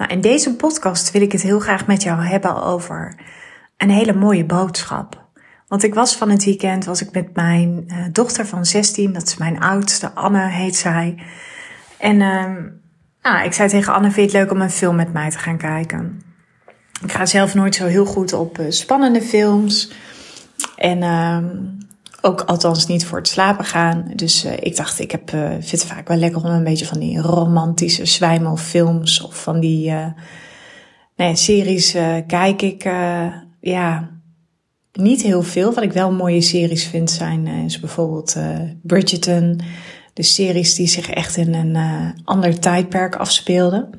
[0.00, 3.14] Nou, in deze podcast wil ik het heel graag met jou hebben over
[3.76, 5.28] een hele mooie boodschap.
[5.68, 9.26] Want ik was van het weekend, was ik met mijn uh, dochter van 16, dat
[9.26, 11.22] is mijn oudste, Anne heet zij.
[11.98, 12.44] En uh,
[13.22, 15.38] nou, ik zei tegen Anne, vind je het leuk om een film met mij te
[15.38, 16.22] gaan kijken?
[17.02, 19.92] Ik ga zelf nooit zo heel goed op uh, spannende films.
[20.76, 21.38] En uh,
[22.22, 24.10] ook althans niet voor het slapen gaan.
[24.14, 26.86] Dus uh, ik dacht, ik heb, uh, vind het vaak wel lekker om een beetje
[26.86, 30.06] van die romantische zwijmelfilms of van die uh,
[31.16, 31.92] nee, series
[32.26, 32.82] kijk ik
[33.60, 34.10] ja,
[34.92, 35.74] niet heel veel.
[35.74, 38.36] Wat ik wel mooie series vind zijn is bijvoorbeeld
[38.82, 39.60] Bridgerton.
[40.14, 41.76] De series die zich echt in een
[42.24, 43.90] ander tijdperk afspeelden.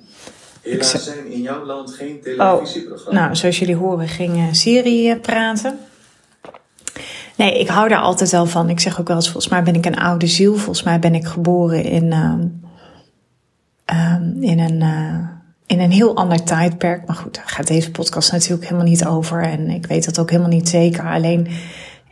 [0.62, 3.08] Helaas zijn in jouw land geen televisieprogramma's.
[3.08, 5.80] Oh, nou, zoals jullie horen ging Siri praten.
[7.42, 8.70] Nee, ik hou daar altijd wel van.
[8.70, 10.56] Ik zeg ook wel eens, volgens mij ben ik een oude ziel.
[10.56, 12.34] Volgens mij ben ik geboren in, uh,
[14.14, 15.28] um, in, een, uh,
[15.66, 17.08] in een heel ander tijdperk.
[17.08, 19.44] Maar goed, daar gaat deze podcast natuurlijk helemaal niet over.
[19.44, 21.04] En ik weet dat ook helemaal niet zeker.
[21.04, 21.48] Alleen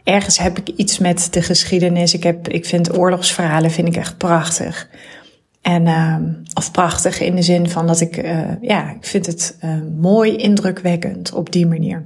[0.03, 2.13] ergens heb ik iets met de geschiedenis.
[2.13, 4.89] Ik, heb, ik vind oorlogsverhalen vind ik echt prachtig.
[5.61, 6.15] En, uh,
[6.53, 10.35] of prachtig in de zin van dat ik, uh, ja, ik vind het uh, mooi,
[10.35, 12.05] indrukwekkend op die manier.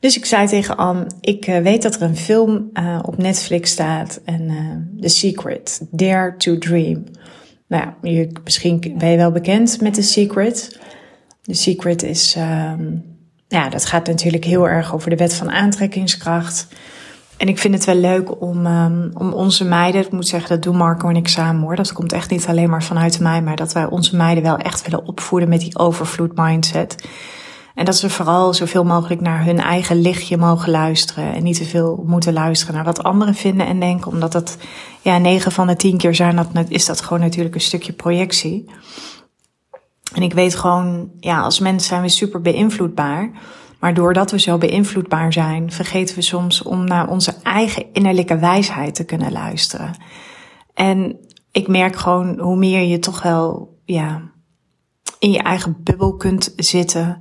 [0.00, 3.70] Dus ik zei tegen Anne, ik uh, weet dat er een film uh, op Netflix
[3.70, 4.20] staat.
[4.24, 7.04] En uh, The Secret, Dare to Dream.
[7.68, 10.78] Nou ja, je, misschien ben je wel bekend met The Secret.
[11.42, 13.04] The Secret is, um,
[13.48, 16.68] ja, dat gaat natuurlijk heel erg over de wet van aantrekkingskracht.
[17.36, 20.62] En ik vind het wel leuk om, um, om onze meiden, ik moet zeggen, dat
[20.62, 21.76] doen Marco en ik samen hoor.
[21.76, 24.82] Dat komt echt niet alleen maar vanuit mij, maar dat wij onze meiden wel echt
[24.82, 26.96] willen opvoeden met die overvloed mindset.
[27.80, 31.34] En dat ze vooral zoveel mogelijk naar hun eigen lichtje mogen luisteren.
[31.34, 34.10] En niet te veel moeten luisteren naar wat anderen vinden en denken.
[34.10, 34.56] Omdat dat,
[35.00, 38.70] ja, negen van de tien keer zijn dat, is dat gewoon natuurlijk een stukje projectie.
[40.14, 43.30] En ik weet gewoon, ja, als mensen zijn we super beïnvloedbaar.
[43.78, 48.94] Maar doordat we zo beïnvloedbaar zijn, vergeten we soms om naar onze eigen innerlijke wijsheid
[48.94, 49.96] te kunnen luisteren.
[50.74, 51.16] En
[51.50, 54.22] ik merk gewoon hoe meer je toch wel, ja,
[55.18, 57.20] in je eigen bubbel kunt zitten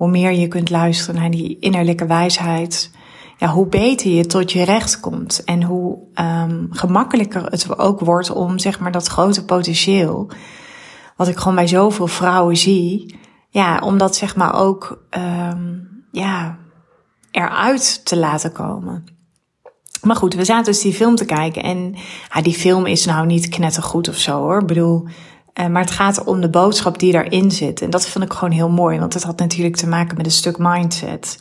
[0.00, 2.90] hoe meer je kunt luisteren naar die innerlijke wijsheid,
[3.36, 5.44] ja, hoe beter je tot je recht komt.
[5.44, 10.30] En hoe um, gemakkelijker het ook wordt om zeg maar dat grote potentieel,
[11.16, 13.18] wat ik gewoon bij zoveel vrouwen zie,
[13.48, 16.58] ja, om dat zeg maar ook um, ja,
[17.30, 19.04] eruit te laten komen.
[20.02, 21.94] Maar goed, we zaten dus die film te kijken en
[22.34, 24.60] ja, die film is nou niet knettergoed of zo hoor.
[24.60, 25.08] Ik bedoel,
[25.54, 27.82] maar het gaat om de boodschap die daarin zit.
[27.82, 30.32] En dat vind ik gewoon heel mooi, want het had natuurlijk te maken met een
[30.32, 31.38] stuk mindset.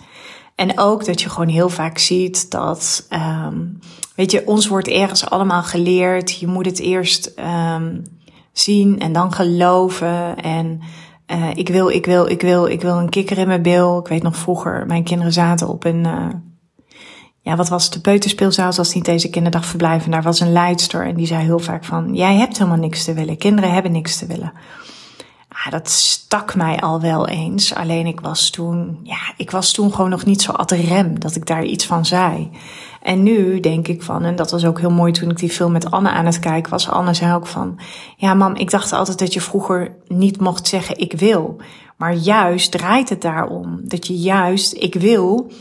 [0.55, 3.07] En ook dat je gewoon heel vaak ziet dat,
[3.47, 3.79] um,
[4.15, 6.39] weet je, ons wordt ergens allemaal geleerd.
[6.39, 7.33] Je moet het eerst
[7.75, 8.01] um,
[8.51, 10.37] zien en dan geloven.
[10.37, 10.81] En
[11.31, 13.99] uh, ik wil, ik wil, ik wil, ik wil een kikker in mijn bil.
[13.99, 16.25] Ik weet nog vroeger, mijn kinderen zaten op een, uh,
[17.41, 20.05] ja, wat was het, de peuterspeelzaal, zoals niet deze kinderdagverblijf.
[20.05, 23.03] En daar was een leidster en die zei heel vaak van, jij hebt helemaal niks
[23.03, 23.37] te willen.
[23.37, 24.53] Kinderen hebben niks te willen.
[25.65, 27.75] Ah, dat stak mij al wel eens.
[27.75, 31.35] Alleen ik was toen, ja, ik was toen gewoon nog niet zo ad rem dat
[31.35, 32.49] ik daar iets van zei.
[33.01, 35.71] En nu denk ik van, en dat was ook heel mooi toen ik die film
[35.71, 36.89] met Anne aan het kijken was.
[36.89, 37.79] Anne zei ook van,
[38.17, 41.57] ja mam, ik dacht altijd dat je vroeger niet mocht zeggen ik wil.
[41.97, 43.79] Maar juist draait het daarom.
[43.83, 45.51] Dat je juist ik wil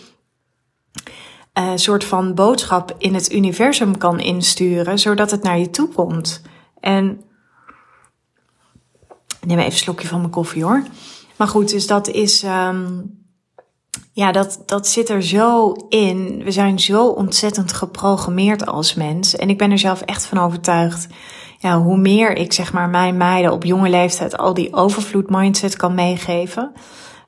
[1.59, 6.43] uh, soort van boodschap in het universum kan insturen, zodat het naar je toe komt.
[6.81, 7.23] En
[9.47, 10.83] neem even een slokje van mijn koffie hoor.
[11.37, 13.19] Maar goed, dus dat is, um,
[14.13, 16.45] ja, dat, dat zit er zo in.
[16.45, 19.37] We zijn zo ontzettend geprogrammeerd als mens.
[19.37, 21.07] En ik ben er zelf echt van overtuigd.
[21.59, 25.77] Ja, hoe meer ik zeg maar mijn meiden op jonge leeftijd al die overvloed mindset
[25.77, 26.73] kan meegeven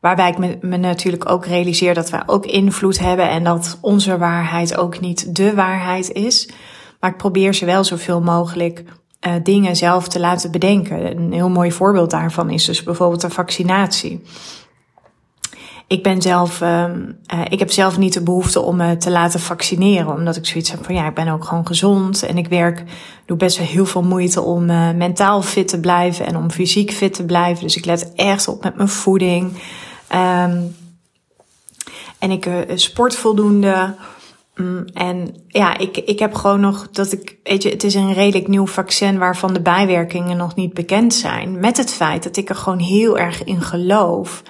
[0.00, 4.76] Waarbij ik me, natuurlijk ook realiseer dat wij ook invloed hebben en dat onze waarheid
[4.76, 6.48] ook niet de waarheid is.
[7.00, 8.84] Maar ik probeer ze wel zoveel mogelijk
[9.26, 11.16] uh, dingen zelf te laten bedenken.
[11.16, 14.22] Een heel mooi voorbeeld daarvan is dus bijvoorbeeld de vaccinatie.
[15.86, 16.84] Ik ben zelf, uh,
[17.34, 20.70] uh, ik heb zelf niet de behoefte om me te laten vaccineren, omdat ik zoiets
[20.70, 22.84] heb van ja, ik ben ook gewoon gezond en ik werk,
[23.26, 26.90] doe best wel heel veel moeite om uh, mentaal fit te blijven en om fysiek
[26.90, 27.62] fit te blijven.
[27.62, 29.52] Dus ik let echt op met mijn voeding.
[30.12, 30.76] Um,
[32.18, 33.94] en ik uh, sport voldoende.
[34.54, 38.12] Um, en ja, ik, ik heb gewoon nog dat ik, weet je, het is een
[38.12, 41.58] redelijk nieuw vaccin waarvan de bijwerkingen nog niet bekend zijn.
[41.58, 44.42] Met het feit dat ik er gewoon heel erg in geloof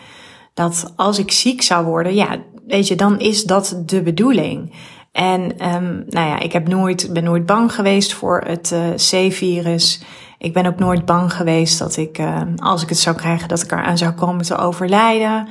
[0.55, 4.73] dat als ik ziek zou worden, ja, weet je, dan is dat de bedoeling.
[5.13, 5.41] En
[5.75, 10.03] um, nou ja, ik heb nooit, ben nooit bang geweest voor het C-virus.
[10.39, 13.63] Ik ben ook nooit bang geweest dat ik, uh, als ik het zou krijgen, dat
[13.63, 15.49] ik eraan zou komen te overlijden.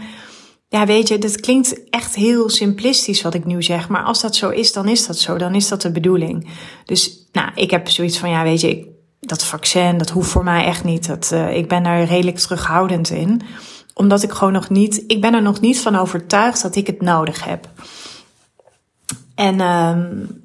[0.67, 3.89] Ja, weet je, dat klinkt echt heel simplistisch wat ik nu zeg.
[3.89, 5.38] Maar als dat zo is, dan is dat zo.
[5.38, 6.50] Dan is dat de bedoeling.
[6.85, 8.88] Dus, nou, ik heb zoiets van, ja, weet je, ik,
[9.19, 11.07] dat vaccin, dat hoeft voor mij echt niet.
[11.07, 13.41] Dat, uh, ik ben daar redelijk terughoudend in.
[13.94, 17.01] Omdat ik gewoon nog niet, ik ben er nog niet van overtuigd dat ik het
[17.01, 17.69] nodig heb.
[19.39, 20.41] En um,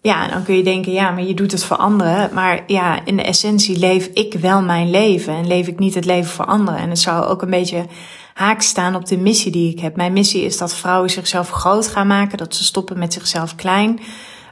[0.00, 2.34] ja, dan kun je denken, ja, maar je doet het voor anderen.
[2.34, 6.04] Maar ja, in de essentie leef ik wel mijn leven en leef ik niet het
[6.04, 6.80] leven voor anderen.
[6.80, 7.86] En het zou ook een beetje
[8.34, 9.96] haak staan op de missie die ik heb.
[9.96, 14.00] Mijn missie is dat vrouwen zichzelf groot gaan maken, dat ze stoppen met zichzelf klein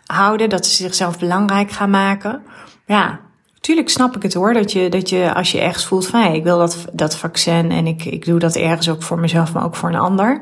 [0.06, 2.42] houden, dat ze zichzelf belangrijk gaan maken.
[2.86, 3.20] Ja,
[3.60, 6.44] tuurlijk snap ik het hoor, dat je, dat je als je ergens voelt van, ik
[6.44, 9.76] wil dat, dat vaccin en ik, ik doe dat ergens ook voor mezelf, maar ook
[9.76, 10.40] voor een ander.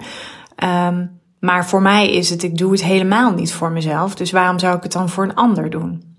[0.65, 4.15] Um, maar voor mij is het, ik doe het helemaal niet voor mezelf.
[4.15, 6.13] Dus waarom zou ik het dan voor een ander doen?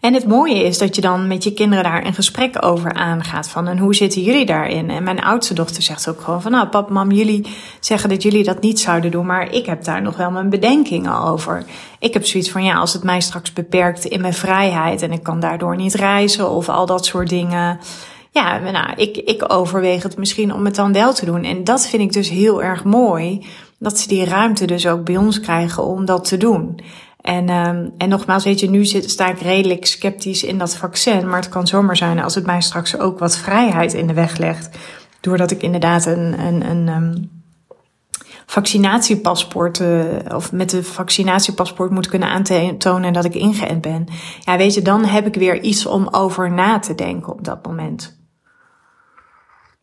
[0.00, 3.48] En het mooie is dat je dan met je kinderen daar een gesprek over aangaat.
[3.48, 4.90] Van en hoe zitten jullie daarin?
[4.90, 7.46] En mijn oudste dochter zegt ook gewoon van nou pap, mam, jullie
[7.80, 9.26] zeggen dat jullie dat niet zouden doen.
[9.26, 11.64] Maar ik heb daar nog wel mijn bedenkingen over.
[11.98, 15.02] Ik heb zoiets van ja, als het mij straks beperkt in mijn vrijheid.
[15.02, 17.78] En ik kan daardoor niet reizen of al dat soort dingen.
[18.30, 21.44] Ja, nou, ik, ik overweeg het misschien om het dan wel te doen.
[21.44, 23.46] En dat vind ik dus heel erg mooi
[23.80, 26.80] dat ze die ruimte dus ook bij ons krijgen om dat te doen.
[27.20, 31.28] En, um, en nogmaals, weet je, nu zit, sta ik redelijk sceptisch in dat vaccin.
[31.28, 34.36] Maar het kan zomaar zijn als het mij straks ook wat vrijheid in de weg
[34.36, 34.78] legt.
[35.20, 37.30] Doordat ik inderdaad een, een, een um,
[38.46, 40.04] vaccinatiepaspoort, uh,
[40.34, 44.06] of met de vaccinatiepaspoort moet kunnen aantonen dat ik ingeënt ben.
[44.40, 47.66] Ja, weet je, dan heb ik weer iets om over na te denken op dat
[47.66, 48.18] moment.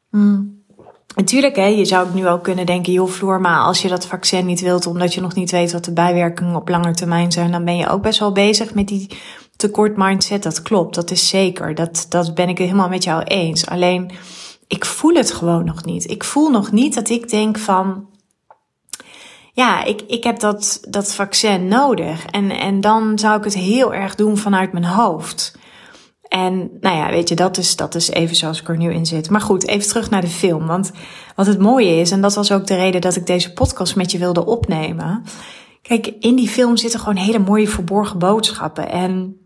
[0.09, 0.56] Hmm.
[1.17, 4.45] Natuurlijk, hè, je zou nu ook kunnen denken, joh Floor, maar als je dat vaccin
[4.45, 7.65] niet wilt omdat je nog niet weet wat de bijwerkingen op lange termijn zijn, dan
[7.65, 9.09] ben je ook best wel bezig met die
[9.55, 10.43] tekort mindset.
[10.43, 11.75] Dat klopt, dat is zeker.
[11.75, 13.65] Dat, dat ben ik helemaal met jou eens.
[13.65, 14.11] Alleen,
[14.67, 16.09] ik voel het gewoon nog niet.
[16.09, 18.05] Ik voel nog niet dat ik denk van,
[19.53, 22.25] ja, ik, ik heb dat, dat vaccin nodig.
[22.25, 25.57] En, en dan zou ik het heel erg doen vanuit mijn hoofd.
[26.29, 29.05] En nou ja, weet je, dat is, dat is even zoals ik er nu in
[29.05, 29.29] zit.
[29.29, 30.67] Maar goed, even terug naar de film.
[30.67, 30.91] Want
[31.35, 34.11] wat het mooie is, en dat was ook de reden dat ik deze podcast met
[34.11, 35.23] je wilde opnemen.
[35.81, 38.89] Kijk, in die film zitten gewoon hele mooie verborgen boodschappen.
[38.89, 39.37] En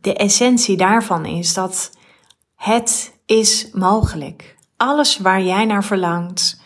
[0.00, 1.90] de essentie daarvan is dat
[2.56, 4.56] het is mogelijk.
[4.76, 6.62] Alles waar jij naar verlangt,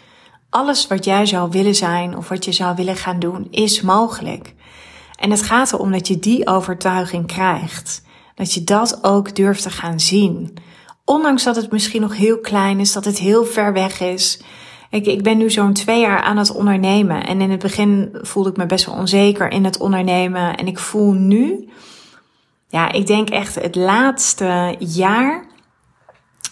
[0.50, 4.54] alles wat jij zou willen zijn of wat je zou willen gaan doen, is mogelijk.
[5.18, 8.04] En het gaat erom dat je die overtuiging krijgt.
[8.36, 10.56] Dat je dat ook durft te gaan zien.
[11.04, 14.40] Ondanks dat het misschien nog heel klein is, dat het heel ver weg is.
[14.90, 17.26] Ik, ik ben nu zo'n twee jaar aan het ondernemen.
[17.26, 20.56] En in het begin voelde ik me best wel onzeker in het ondernemen.
[20.56, 21.68] En ik voel nu,
[22.68, 25.46] ja, ik denk echt het laatste jaar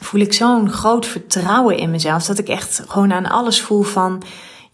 [0.01, 2.25] voel ik zo'n groot vertrouwen in mezelf.
[2.25, 4.23] Dat ik echt gewoon aan alles voel van,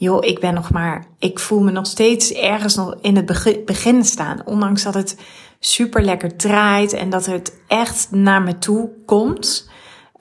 [0.00, 4.04] joh, ik ben nog maar, ik voel me nog steeds ergens nog in het begin
[4.04, 4.42] staan.
[4.44, 5.16] Ondanks dat het
[5.58, 9.70] super lekker draait en dat het echt naar me toe komt.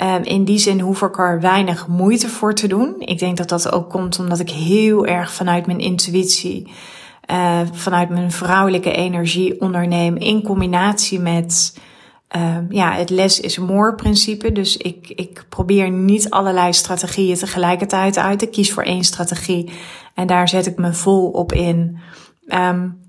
[0.02, 2.96] Um, in die zin hoef ik er weinig moeite voor te doen.
[3.00, 6.72] Ik denk dat dat ook komt omdat ik heel erg vanuit mijn intuïtie,
[7.32, 11.78] uh, vanuit mijn vrouwelijke energie onderneem in combinatie met
[12.36, 14.52] um, ja, het less is more principe.
[14.52, 18.42] Dus ik, ik probeer niet allerlei strategieën tegelijkertijd uit.
[18.42, 19.72] Ik kies voor één strategie
[20.14, 22.00] en daar zet ik me vol op in.
[22.48, 23.08] Um,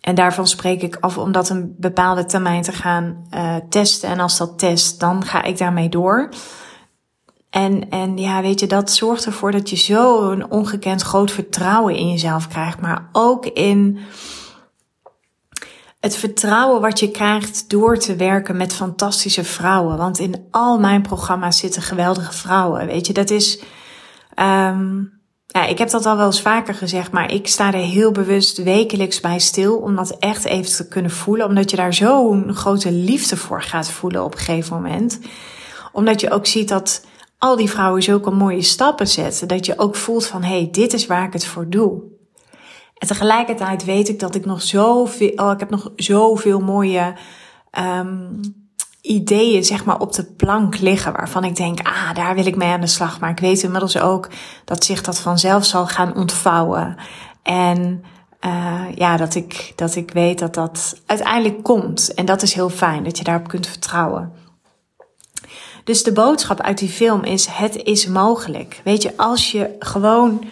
[0.00, 4.08] en daarvan spreek ik af om dat een bepaalde termijn te gaan uh, testen.
[4.08, 6.28] En als dat test, dan ga ik daarmee door.
[7.50, 11.96] En, en ja, weet je, dat zorgt ervoor dat je zo een ongekend groot vertrouwen
[11.96, 12.80] in jezelf krijgt.
[12.80, 13.98] Maar ook in
[16.02, 19.96] het vertrouwen wat je krijgt door te werken met fantastische vrouwen.
[19.96, 22.86] Want in al mijn programma's zitten geweldige vrouwen.
[22.86, 23.60] Weet je, dat is.
[24.36, 28.12] Um, ja, ik heb dat al wel eens vaker gezegd, maar ik sta er heel
[28.12, 31.46] bewust wekelijks bij stil om dat echt even te kunnen voelen.
[31.46, 35.20] Omdat je daar zo'n grote liefde voor gaat voelen op een gegeven moment.
[35.92, 37.04] Omdat je ook ziet dat
[37.38, 39.48] al die vrouwen zulke mooie stappen zetten.
[39.48, 42.02] Dat je ook voelt van, hé, hey, dit is waar ik het voor doe.
[43.02, 47.14] En tegelijkertijd weet ik dat ik nog zoveel, oh, ik heb nog zoveel mooie
[47.78, 48.40] um,
[49.00, 52.68] ideeën zeg maar op de plank liggen waarvan ik denk, ah, daar wil ik mee
[52.68, 53.20] aan de slag.
[53.20, 54.28] Maar ik weet inmiddels ook
[54.64, 56.96] dat zich dat vanzelf zal gaan ontvouwen.
[57.42, 58.04] En
[58.40, 62.14] uh, ja, dat ik, dat ik weet dat dat uiteindelijk komt.
[62.14, 64.32] En dat is heel fijn, dat je daarop kunt vertrouwen.
[65.84, 68.80] Dus de boodschap uit die film is: het is mogelijk.
[68.84, 70.44] Weet je, als je gewoon,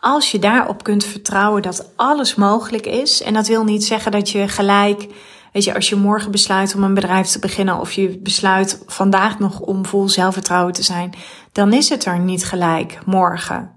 [0.00, 3.22] als je daarop kunt vertrouwen dat alles mogelijk is.
[3.22, 5.06] En dat wil niet zeggen dat je gelijk,
[5.52, 9.38] weet je, als je morgen besluit om een bedrijf te beginnen of je besluit vandaag
[9.38, 11.14] nog om vol zelfvertrouwen te zijn,
[11.52, 13.70] dan is het er niet gelijk morgen.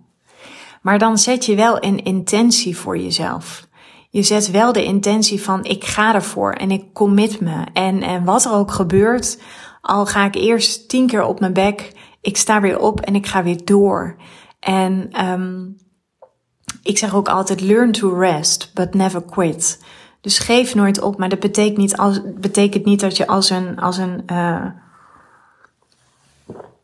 [0.82, 3.68] Maar dan zet je wel een intentie voor jezelf.
[4.10, 7.64] Je zet wel de intentie van ik ga ervoor en ik commit me.
[7.74, 9.42] En, en wat er ook gebeurt,
[9.82, 13.28] al ga ik eerst tien keer op mijn bek, ik sta weer op en ik
[13.28, 14.16] ga weer door.
[14.60, 15.78] En um,
[16.84, 19.80] ik zeg ook altijd learn to rest, but never quit.
[20.22, 23.80] Dus geef nooit op, maar dat betekent niet, als, betekent niet dat je als een,
[23.80, 24.66] als een uh,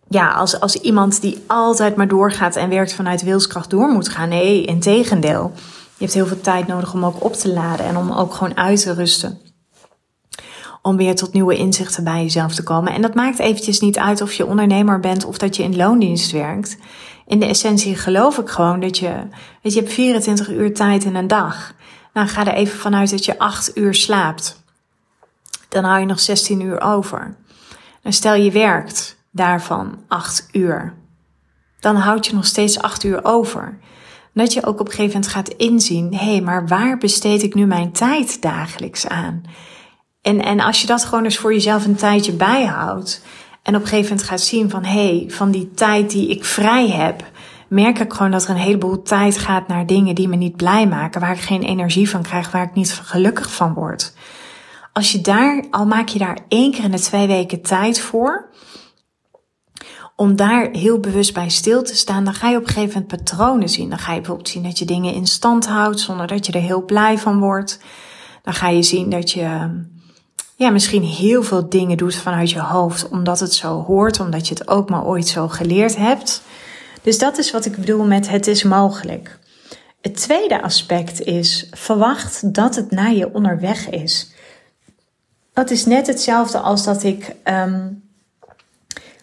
[0.09, 4.29] ja, als, als iemand die altijd maar doorgaat en werkt vanuit wilskracht door moet gaan.
[4.29, 5.51] Nee, in tegendeel.
[5.97, 8.57] Je hebt heel veel tijd nodig om ook op te laden en om ook gewoon
[8.57, 9.39] uit te rusten.
[10.81, 12.93] Om weer tot nieuwe inzichten bij jezelf te komen.
[12.93, 16.31] En dat maakt eventjes niet uit of je ondernemer bent of dat je in loondienst
[16.31, 16.77] werkt.
[17.29, 19.09] In de essentie geloof ik gewoon dat je,
[19.61, 21.73] weet je, je hebt 24 uur tijd in een dag.
[22.13, 24.63] Nou, ga er even vanuit dat je 8 uur slaapt.
[25.67, 27.35] Dan hou je nog 16 uur over.
[28.01, 30.93] Dan stel je werkt daarvan acht uur.
[31.79, 33.79] Dan houd je nog steeds acht uur over.
[34.33, 37.53] Dat je ook op een gegeven moment gaat inzien, hé, hey, maar waar besteed ik
[37.53, 39.43] nu mijn tijd dagelijks aan?
[40.21, 43.21] En, en als je dat gewoon eens voor jezelf een tijdje bijhoudt
[43.63, 46.45] en op een gegeven moment gaat zien van, hé, hey, van die tijd die ik
[46.45, 47.23] vrij heb,
[47.67, 50.87] merk ik gewoon dat er een heleboel tijd gaat naar dingen die me niet blij
[50.87, 54.13] maken, waar ik geen energie van krijg, waar ik niet gelukkig van word.
[54.93, 58.49] Als je daar, al maak je daar één keer in de twee weken tijd voor,
[60.15, 63.23] om daar heel bewust bij stil te staan, dan ga je op een gegeven moment
[63.23, 63.89] patronen zien.
[63.89, 66.61] Dan ga je bijvoorbeeld zien dat je dingen in stand houdt zonder dat je er
[66.61, 67.79] heel blij van wordt.
[68.43, 69.69] Dan ga je zien dat je
[70.59, 74.53] ja, misschien heel veel dingen doet vanuit je hoofd, omdat het zo hoort, omdat je
[74.53, 76.41] het ook maar ooit zo geleerd hebt.
[77.01, 79.39] Dus dat is wat ik bedoel met het is mogelijk.
[80.01, 84.31] Het tweede aspect is verwacht dat het naar je onderweg is.
[85.53, 88.03] Dat is net hetzelfde als dat ik um,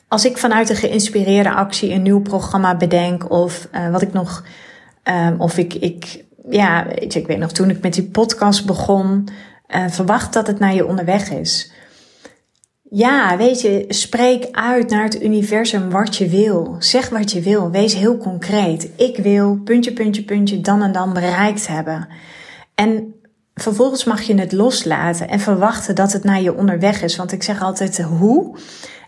[0.08, 4.44] als ik vanuit een geïnspireerde actie een nieuw programma bedenk of uh, wat ik nog,
[5.04, 9.28] um, of ik, ik, ja, ik weet nog toen ik met die podcast begon,
[9.68, 11.73] uh, verwacht dat het naar je onderweg is.
[12.90, 16.76] Ja, weet je, spreek uit naar het universum wat je wil.
[16.78, 17.70] Zeg wat je wil.
[17.70, 18.90] Wees heel concreet.
[18.96, 22.08] Ik wil puntje, puntje, puntje, dan en dan bereikt hebben.
[22.75, 23.14] En
[23.54, 27.16] vervolgens mag je het loslaten en verwachten dat het naar je onderweg is.
[27.16, 28.58] Want ik zeg altijd hoe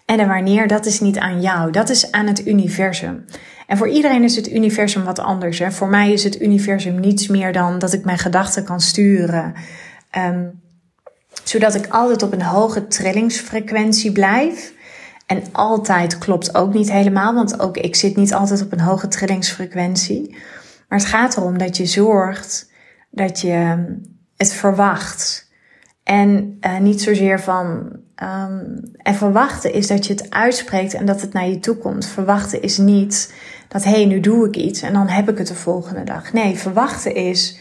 [0.06, 3.24] en de wanneer, dat is niet aan jou, dat is aan het universum.
[3.66, 5.58] En voor iedereen is het universum wat anders.
[5.58, 5.70] Hè?
[5.70, 9.54] Voor mij is het universum niets meer dan dat ik mijn gedachten kan sturen.
[10.16, 10.60] Um,
[11.44, 14.72] zodat ik altijd op een hoge trillingsfrequentie blijf.
[15.26, 19.08] En altijd klopt ook niet helemaal, want ook ik zit niet altijd op een hoge
[19.08, 20.36] trillingsfrequentie.
[20.88, 22.70] Maar het gaat erom dat je zorgt
[23.10, 23.86] dat je
[24.36, 25.50] het verwacht.
[26.02, 31.20] En uh, niet zozeer van Um, en verwachten is dat je het uitspreekt en dat
[31.20, 32.06] het naar je toe komt.
[32.06, 33.34] Verwachten is niet
[33.68, 36.32] dat hé, hey, nu doe ik iets en dan heb ik het de volgende dag.
[36.32, 37.58] Nee, verwachten is.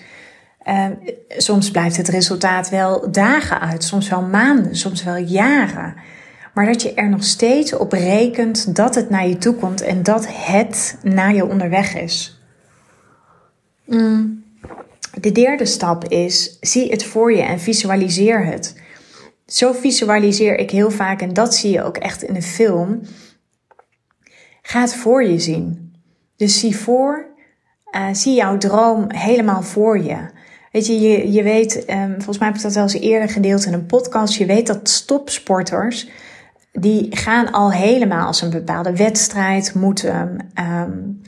[0.69, 5.95] Um, soms blijft het resultaat wel dagen uit, soms wel maanden, soms wel jaren.
[6.53, 10.03] Maar dat je er nog steeds op rekent dat het naar je toe komt en
[10.03, 12.41] dat het naar je onderweg is.
[13.85, 14.43] Mm.
[15.21, 18.75] De derde stap is: zie het voor je en visualiseer het
[19.47, 23.01] zo visualiseer ik heel vaak, en dat zie je ook echt in de film.
[24.61, 25.95] Ga het voor je zien.
[26.35, 27.25] Dus zie voor,
[27.91, 30.29] uh, zie jouw droom helemaal voor je.
[30.77, 33.73] Weet je, je, weet, um, volgens mij heb ik dat wel eens eerder gedeeld in
[33.73, 34.33] een podcast.
[34.33, 36.07] Je weet dat stopsporters,
[36.71, 41.21] die gaan al helemaal als een bepaalde wedstrijd moeten um,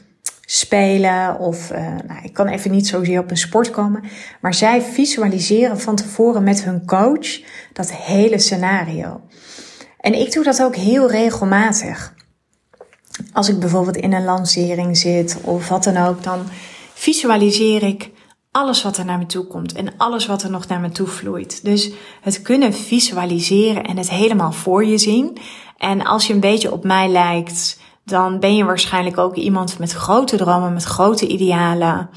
[0.45, 4.03] spelen of uh, nou, ik kan even niet zozeer op een sport komen,
[4.41, 7.41] maar zij visualiseren van tevoren met hun coach
[7.73, 9.21] dat hele scenario.
[9.99, 12.13] En ik doe dat ook heel regelmatig.
[13.33, 16.39] Als ik bijvoorbeeld in een lancering zit of wat dan ook, dan
[16.93, 18.11] visualiseer ik
[18.51, 21.07] alles wat er naar me toe komt en alles wat er nog naar me toe
[21.07, 21.63] vloeit.
[21.63, 21.91] Dus
[22.21, 25.37] het kunnen visualiseren en het helemaal voor je zien.
[25.77, 29.91] En als je een beetje op mij lijkt, dan ben je waarschijnlijk ook iemand met
[29.91, 32.09] grote dromen, met grote idealen.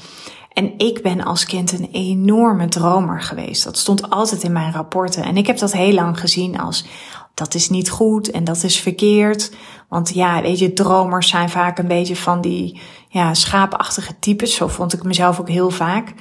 [0.53, 3.63] En ik ben als kind een enorme dromer geweest.
[3.63, 5.23] Dat stond altijd in mijn rapporten.
[5.23, 6.85] En ik heb dat heel lang gezien als
[7.33, 9.51] dat is niet goed en dat is verkeerd.
[9.89, 14.55] Want ja, weet je, dromers zijn vaak een beetje van die ja, schaapachtige types.
[14.55, 16.13] Zo vond ik mezelf ook heel vaak.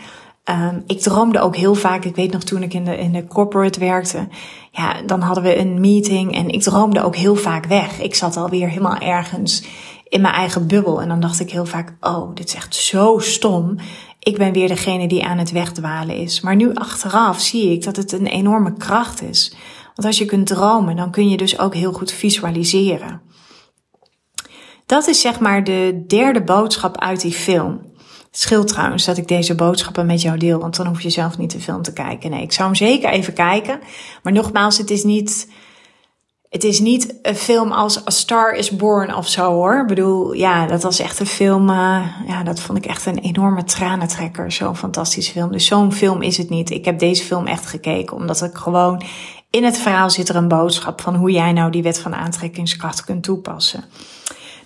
[0.45, 2.05] Um, ik droomde ook heel vaak.
[2.05, 4.29] Ik weet nog toen ik in de, in de corporate werkte.
[4.71, 8.01] Ja, dan hadden we een meeting en ik droomde ook heel vaak weg.
[8.01, 9.65] Ik zat alweer helemaal ergens
[10.09, 11.01] in mijn eigen bubbel.
[11.01, 13.77] En dan dacht ik heel vaak, oh, dit is echt zo stom.
[14.19, 16.41] Ik ben weer degene die aan het wegdwalen is.
[16.41, 19.55] Maar nu achteraf zie ik dat het een enorme kracht is.
[19.95, 23.23] Want als je kunt dromen, dan kun je dus ook heel goed visualiseren.
[24.87, 27.91] Dat is zeg maar de derde boodschap uit die film.
[28.33, 31.39] Het scheelt trouwens dat ik deze boodschappen met jou deel, want dan hoef je zelf
[31.39, 32.31] niet de film te kijken.
[32.31, 33.81] Nee, ik zou hem zeker even kijken.
[34.23, 35.51] Maar nogmaals, het is niet,
[36.49, 39.81] het is niet een film als A Star is Born of zo hoor.
[39.81, 43.19] Ik bedoel, ja, dat was echt een film, uh, ja, dat vond ik echt een
[43.19, 44.53] enorme tranentrekker.
[44.53, 45.53] Zo'n fantastische film.
[45.53, 46.71] Dus zo'n film is het niet.
[46.71, 49.03] Ik heb deze film echt gekeken, omdat ik gewoon
[49.53, 53.05] in het verhaal zit er een boodschap van hoe jij nou die wet van aantrekkingskracht
[53.05, 53.85] kunt toepassen.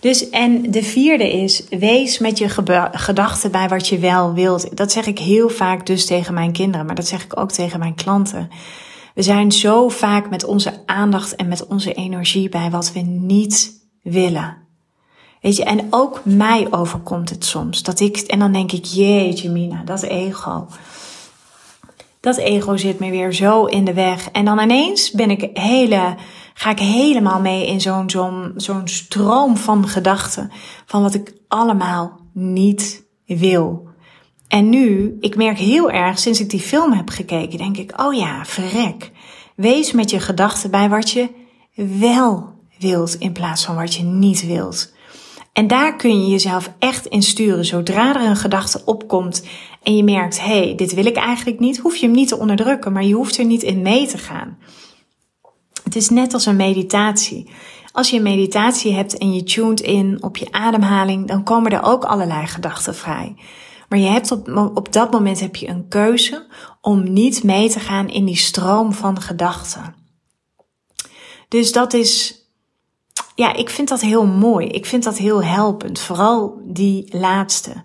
[0.00, 2.48] Dus en de vierde is, wees met je
[2.92, 4.76] gedachten bij wat je wel wilt.
[4.76, 7.78] Dat zeg ik heel vaak dus tegen mijn kinderen, maar dat zeg ik ook tegen
[7.78, 8.50] mijn klanten.
[9.14, 13.72] We zijn zo vaak met onze aandacht en met onze energie bij wat we niet
[14.02, 14.56] willen.
[15.40, 17.82] Weet je, en ook mij overkomt het soms.
[17.82, 20.66] Dat ik, en dan denk ik, jeetje mina, dat ego.
[22.26, 24.30] Dat ego zit me weer zo in de weg.
[24.30, 26.14] En dan ineens ben ik hele
[26.54, 30.50] ga ik helemaal mee in zo'n zo'n zo'n stroom van gedachten.
[30.86, 33.88] Van wat ik allemaal niet wil.
[34.48, 38.14] En nu, ik merk heel erg, sinds ik die film heb gekeken, denk ik, oh
[38.14, 39.10] ja, verrek.
[39.56, 41.28] Wees met je gedachten bij wat je
[41.98, 44.94] wel wilt in plaats van wat je niet wilt.
[45.56, 47.64] En daar kun je jezelf echt in sturen.
[47.64, 49.44] Zodra er een gedachte opkomt
[49.86, 52.38] en je merkt, hé, hey, dit wil ik eigenlijk niet, hoef je hem niet te
[52.38, 54.58] onderdrukken, maar je hoeft er niet in mee te gaan.
[55.84, 57.50] Het is net als een meditatie.
[57.92, 61.82] Als je een meditatie hebt en je tuned in op je ademhaling, dan komen er
[61.82, 63.36] ook allerlei gedachten vrij.
[63.88, 66.46] Maar je hebt op, op dat moment heb je een keuze
[66.80, 69.94] om niet mee te gaan in die stroom van gedachten.
[71.48, 72.42] Dus dat is,
[73.34, 74.66] ja, ik vind dat heel mooi.
[74.66, 76.00] Ik vind dat heel helpend.
[76.00, 77.82] Vooral die laatste.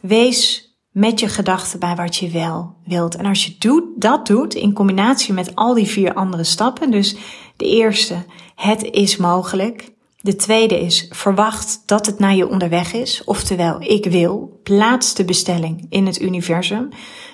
[0.00, 3.16] Wees met je gedachten bij wat je wel wilt.
[3.16, 6.90] En als je doet, dat doet in combinatie met al die vier andere stappen.
[6.90, 7.16] Dus
[7.56, 8.24] de eerste,
[8.54, 9.96] het is mogelijk.
[10.20, 13.22] De tweede is, verwacht dat het naar je onderweg is.
[13.24, 14.60] Oftewel, ik wil.
[14.62, 16.88] Plaats de bestelling in het universum.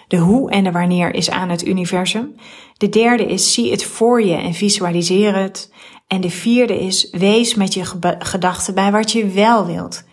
[0.08, 2.34] De hoe en de wanneer is aan het universum.
[2.76, 5.72] De derde is, zie het voor je en visualiseer het.
[6.06, 7.84] En de vierde is, wees met je
[8.18, 10.04] gedachten bij wat je wel wilt.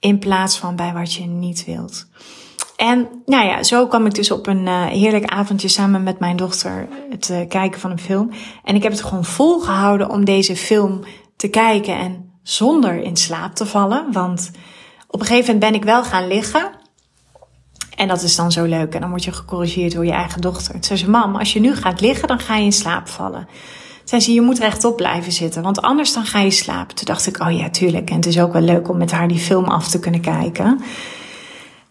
[0.00, 2.08] In plaats van bij wat je niet wilt.
[2.78, 6.36] En nou ja, zo kwam ik dus op een uh, heerlijk avondje samen met mijn
[6.36, 8.30] dochter het uh, kijken van een film.
[8.64, 11.00] En ik heb het gewoon volgehouden om deze film
[11.36, 14.12] te kijken en zonder in slaap te vallen.
[14.12, 14.50] Want
[15.08, 16.70] op een gegeven moment ben ik wel gaan liggen.
[17.96, 18.94] En dat is dan zo leuk.
[18.94, 20.72] En dan word je gecorrigeerd door je eigen dochter.
[20.72, 23.46] Toen zei ze, mam, als je nu gaat liggen, dan ga je in slaap vallen.
[23.46, 26.96] Toen zei ze, je moet rechtop blijven zitten, want anders dan ga je slapen.
[26.96, 28.10] Toen dacht ik, oh ja, tuurlijk.
[28.10, 30.80] En het is ook wel leuk om met haar die film af te kunnen kijken.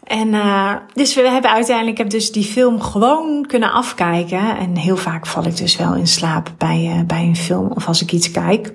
[0.08, 4.58] En uh, dus we hebben uiteindelijk heb dus die film gewoon kunnen afkijken.
[4.58, 7.88] En heel vaak val ik dus wel in slaap bij, uh, bij een film of
[7.88, 8.74] als ik iets kijk.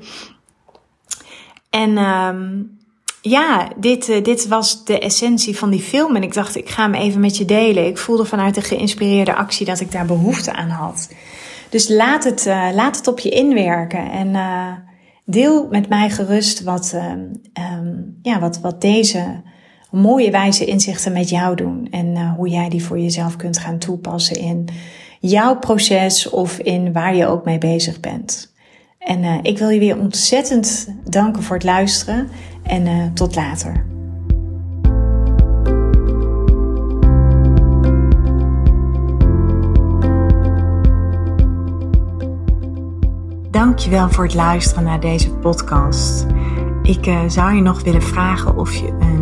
[1.71, 2.79] En um,
[3.21, 6.17] ja, dit, uh, dit was de essentie van die film.
[6.17, 7.87] En ik dacht, ik ga hem even met je delen.
[7.87, 11.13] Ik voelde vanuit de geïnspireerde actie dat ik daar behoefte aan had.
[11.71, 14.11] Dus laat het, laat het op je inwerken.
[14.11, 14.37] En
[15.25, 19.43] deel met mij gerust wat, um, ja, wat, wat deze
[19.93, 21.89] mooie wijze inzichten met jou doen.
[21.91, 24.69] En uh, hoe jij die voor jezelf kunt gaan toepassen in
[25.21, 28.53] jouw proces of in waar je ook mee bezig bent.
[28.99, 32.29] En uh, ik wil je weer ontzettend danken voor het luisteren
[32.63, 33.87] en uh, tot later.
[43.51, 46.27] Dankjewel voor het luisteren naar deze podcast.
[46.83, 49.22] Ik zou je nog willen vragen of je een